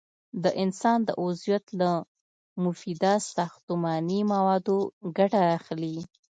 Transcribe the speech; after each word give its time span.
د 0.43 0.45
انسان 0.63 0.99
د 1.07 1.09
عضویت 1.21 1.65
له 1.79 1.91
مفیده 2.63 3.13
ساختماني 3.35 4.19
موادو 4.33 4.77
ګټه 5.17 5.41
اخلي. 5.57 5.97